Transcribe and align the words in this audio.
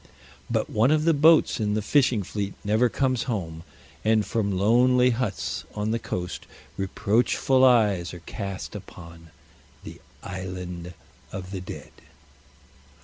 But 0.49 0.67
one 0.67 0.89
of 0.89 1.03
the 1.03 1.13
boats 1.13 1.59
in 1.59 1.75
the 1.75 1.81
fishing 1.83 2.23
fleet 2.23 2.55
never 2.63 2.89
comes 2.89 3.25
home, 3.29 3.61
and 4.03 4.25
from 4.25 4.51
lonely 4.57 5.11
huts 5.11 5.63
on 5.75 5.91
the 5.91 5.99
coast 5.99 6.47
reproachful 6.75 7.63
eyes 7.63 8.11
are 8.11 8.21
cast 8.25 8.73
upon 8.75 9.29
the 9.83 10.01
"Island 10.23 10.95
of 11.31 11.51
the 11.51 11.61
Dead." 11.61 11.91